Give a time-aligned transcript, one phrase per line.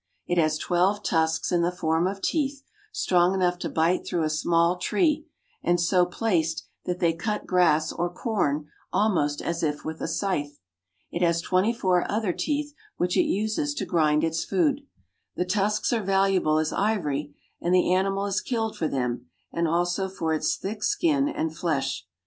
[0.25, 4.31] It has twelve tusks in the form of teeth, strong enough to bite through a
[4.31, 5.27] small tree,
[5.61, 10.59] and so placed that they cut grass or com almost as if with a scythe.
[11.11, 14.81] It has twenty four other teeth, which it uses to grind its food.
[15.35, 20.09] The tusks are valuable as ivory, and the animal is killed for them and also
[20.09, 22.07] for its thick skin and flesh.